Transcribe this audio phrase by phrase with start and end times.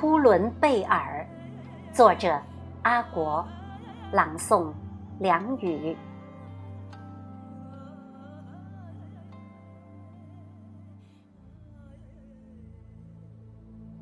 [0.00, 1.26] 呼伦贝尔，
[1.92, 2.40] 作者
[2.82, 3.44] 阿国，
[4.12, 4.72] 朗诵
[5.18, 5.96] 梁宇。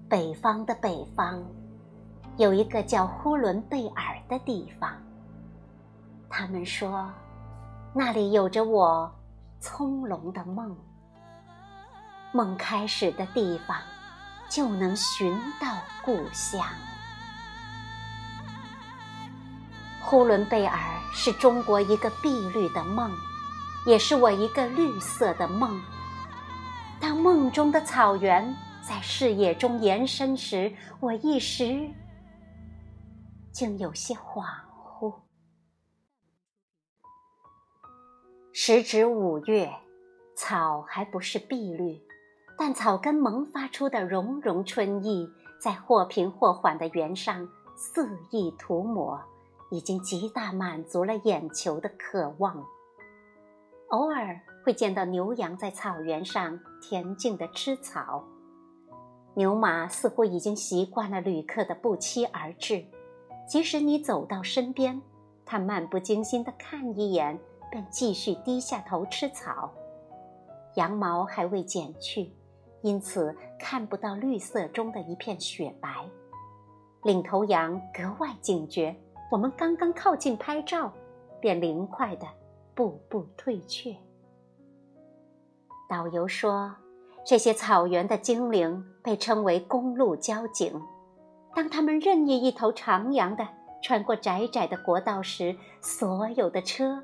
[0.06, 1.42] 北方的北方，
[2.36, 4.92] 有一个叫呼伦贝尔的地方。
[6.28, 7.10] 他们说，
[7.94, 9.10] 那里有着我
[9.60, 10.76] 葱茏的梦。
[12.34, 13.78] 梦开始的地方，
[14.48, 16.64] 就能寻到故乡。
[20.00, 20.78] 呼伦贝尔
[21.12, 23.10] 是中国一个碧绿的梦，
[23.86, 25.82] 也是我一个绿色的梦。
[27.00, 31.90] 当梦中的草原在视野中延伸时，我一时
[33.52, 35.12] 竟有些恍惚。
[38.52, 39.70] 时值五月，
[40.36, 42.05] 草还不是碧绿。
[42.58, 49.20] 但草根萌发出的融融春意，在或平或缓的原上肆意涂抹，
[49.70, 52.64] 已经极大满足了眼球的渴望。
[53.88, 58.24] 偶尔会见到牛羊在草原上恬静地吃草，
[59.34, 62.84] 牛马似乎已经习惯了旅客的不期而至，
[63.46, 65.00] 即使你走到身边，
[65.44, 67.38] 它漫不经心地看一眼，
[67.70, 69.70] 便继续低下头吃草。
[70.74, 72.32] 羊毛还未剪去。
[72.86, 75.88] 因此看不到绿色中的一片雪白，
[77.02, 78.94] 领头羊格外警觉。
[79.28, 80.92] 我们刚刚靠近拍照，
[81.40, 82.24] 便灵快的
[82.76, 83.92] 步步退却。
[85.88, 86.76] 导游说，
[87.26, 90.80] 这些草原的精灵被称为公路交警。
[91.56, 93.48] 当他们任意一头徜徉的
[93.82, 97.02] 穿过窄窄的国道时，所有的车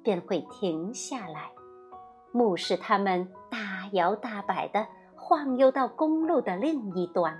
[0.00, 1.50] 便会停下来，
[2.30, 4.86] 目视他们大摇大摆的。
[5.26, 7.34] 晃悠到公路的另一端，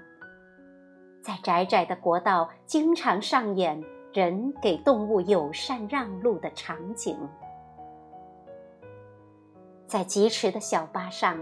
[1.22, 3.78] 在窄窄的国道，经常上演
[4.14, 7.14] 人给动物友善让路的场景。
[9.86, 11.38] 在疾驰的小巴上，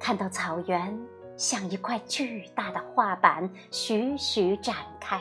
[0.00, 0.98] 看到草原
[1.36, 5.20] 像一块巨大的画板，徐徐展开。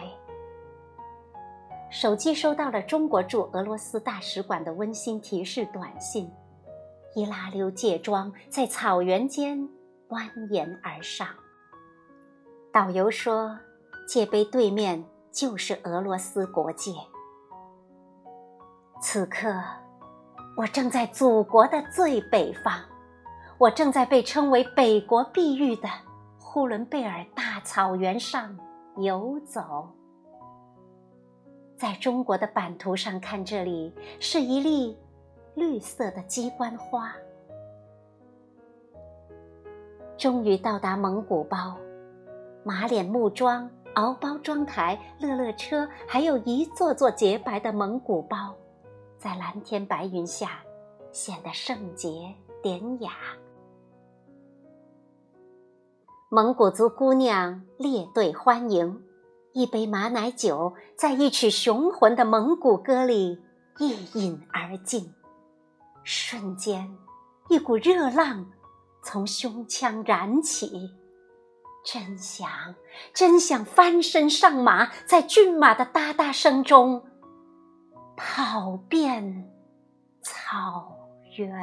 [1.91, 6.31] 手机收到了中国驻俄罗斯大使馆的温馨提示短信：
[7.13, 9.69] 伊拉溜借庄在草原间。
[10.13, 11.27] 蜿蜒而上。
[12.71, 13.57] 导游说
[14.07, 16.91] ：“界碑对面就是俄罗斯国界。”
[19.01, 19.53] 此刻，
[20.55, 22.79] 我正在祖国的最北方，
[23.57, 25.89] 我正在被称为“北国碧玉”的
[26.39, 28.57] 呼伦贝尔大草原上
[28.97, 29.89] 游走。
[31.75, 34.97] 在中国的版图上看，这里是一粒
[35.55, 37.13] 绿色的鸡冠花。
[40.17, 41.75] 终于到达蒙古包，
[42.63, 48.55] 马脸木桩、敖包装台、乐乐车，还有一座座洁白的蒙古包，
[49.17, 50.59] 在蓝天白云下
[51.11, 53.11] 显得圣洁典雅。
[56.29, 59.03] 蒙古族姑娘列队欢迎，
[59.51, 63.39] 一杯马奶酒在一曲雄浑的蒙古歌里
[63.77, 65.13] 一饮而尽，
[66.03, 66.95] 瞬间，
[67.49, 68.45] 一股热浪。
[69.03, 70.91] 从胸腔燃起，
[71.85, 72.49] 真想，
[73.13, 77.03] 真想翻身上马，在骏马的哒哒声中
[78.15, 79.51] 跑遍
[80.21, 80.95] 草
[81.37, 81.53] 原。